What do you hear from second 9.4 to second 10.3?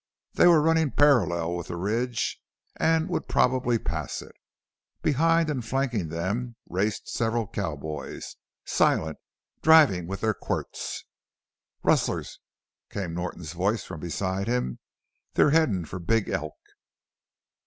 driving with